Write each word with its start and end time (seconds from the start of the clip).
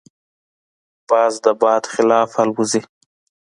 باز 1.09 1.33
د 1.43 1.45
باد 1.61 1.83
خلاف 1.93 2.31
الوزي 2.43 2.81